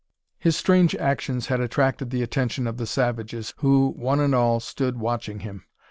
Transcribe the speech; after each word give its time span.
His 0.39 0.55
strange 0.57 0.95
actions 0.95 1.45
had 1.45 1.59
attracted 1.59 2.09
the 2.09 2.23
attention 2.23 2.65
of 2.65 2.77
the 2.77 2.87
savages, 2.87 3.53
who, 3.57 3.89
one 3.89 4.19
and 4.19 4.33
all, 4.33 4.59
stood 4.59 4.97
watching 4.97 5.41
him. 5.41 5.67